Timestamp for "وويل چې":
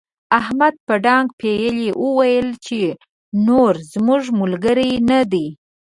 2.03-2.81